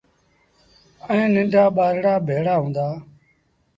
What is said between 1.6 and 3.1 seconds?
ٻآرڙآ ڀيڙآ هُݩدآ۔